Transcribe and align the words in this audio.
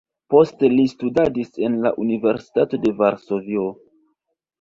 Poste 0.33 0.69
li 0.75 0.85
studadis 0.93 1.51
en 1.67 1.75
la 1.83 1.91
Universitato 2.05 2.79
de 2.87 2.95
Varsovio. 3.03 3.67